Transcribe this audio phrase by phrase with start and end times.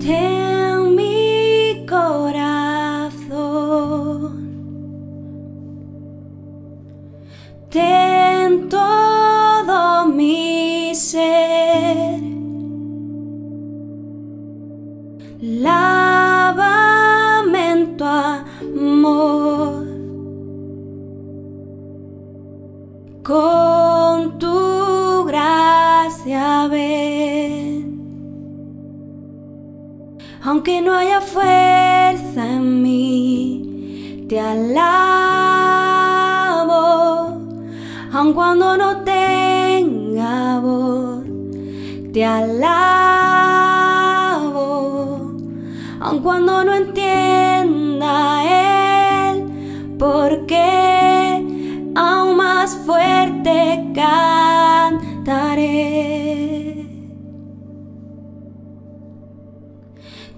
[0.00, 3.12] en mi corazón.
[7.70, 8.68] Ten
[30.44, 34.72] Aunque no haya fuerza en mí, te alabo.
[38.12, 41.24] Aun cuando no tenga voz,
[42.12, 42.92] te alabo.
[46.00, 46.91] Aun cuando no entienda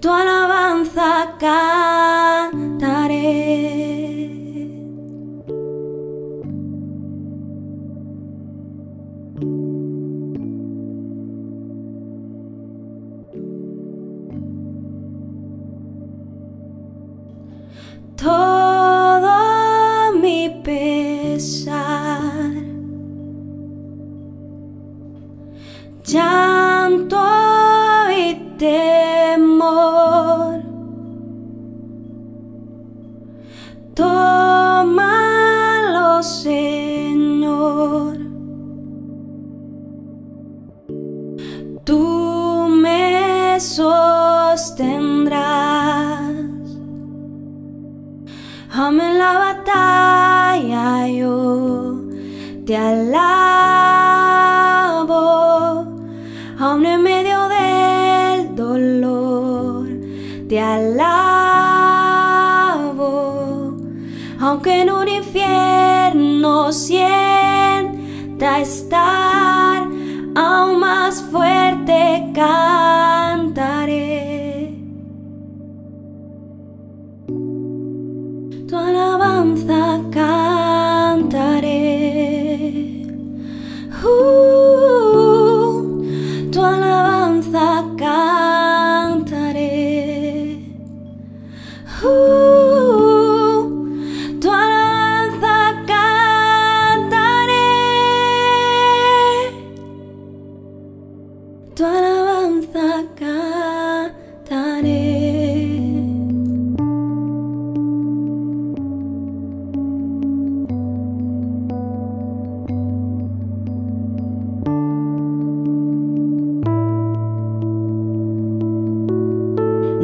[0.01, 2.75] Tu alabanza cantaré.
[18.25, 21.75] todo mi pesar.
[26.03, 27.17] Llanto
[28.11, 28.94] y temor.
[41.85, 45.35] Tú me sostendrás.
[48.73, 52.01] Aún en la batalla yo
[52.65, 53.13] te alabo,
[56.59, 59.87] aún en medio del dolor
[60.49, 61.05] te alabo,
[64.39, 69.87] aunque en un infierno sienta estar,
[70.35, 71.64] aún más fuerte
[72.15, 72.64] cantaré.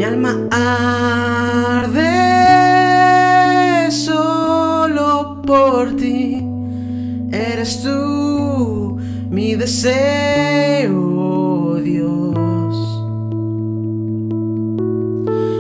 [0.01, 0.34] Mi alma
[1.85, 2.01] arde
[3.91, 6.44] solo por ti.
[7.31, 8.97] Eres tú
[9.29, 10.95] mi deseo,
[11.84, 12.75] Dios.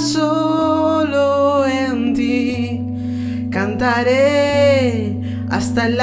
[0.00, 2.84] solo en ti.
[3.48, 5.20] Cantaré
[5.50, 6.00] hasta el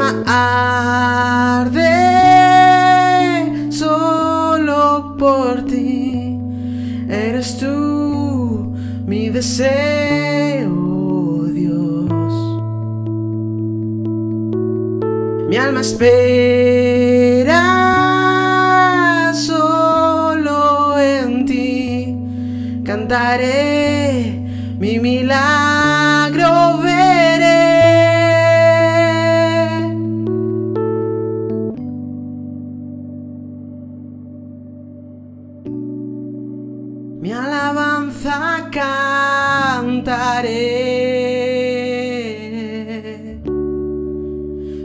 [0.00, 1.72] Arde
[3.70, 6.38] solo por ti.
[7.08, 8.72] Eres tú
[9.06, 10.70] mi deseo,
[11.52, 12.32] Dios.
[15.48, 17.62] Mi alma espera
[19.34, 22.16] solo en ti.
[22.84, 23.57] Cantaré
[38.24, 40.08] alabanza cantaré.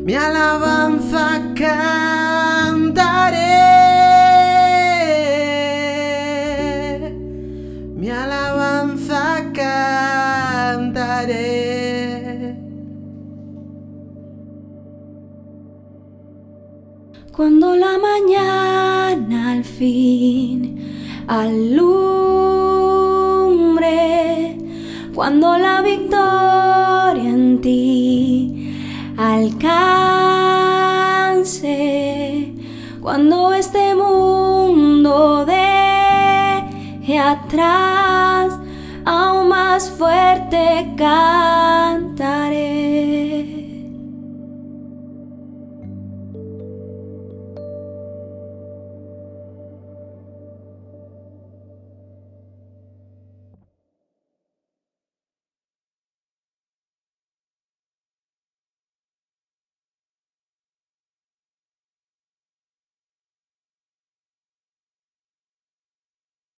[0.06, 1.80] Mi alabanza cantaré.
[7.96, 10.94] Mi alabanza cantaré.
[17.32, 20.80] Cuando la mañana al fin
[25.16, 28.76] cuando la victoria en ti
[29.18, 29.74] alcance,
[33.02, 38.60] cuando este mundo deje atrás,
[39.06, 41.63] aún más fuerte cantaré.